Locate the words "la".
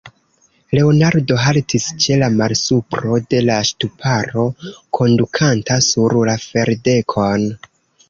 2.23-2.29, 3.51-3.59, 6.33-6.39